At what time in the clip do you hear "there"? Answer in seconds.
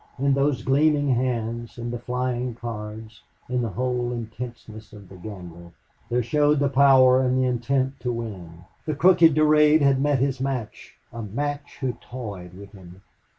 6.09-6.23